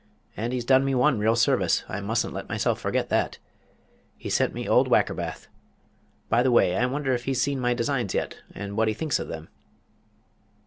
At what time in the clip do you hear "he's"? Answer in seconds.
0.51-0.65, 7.25-7.39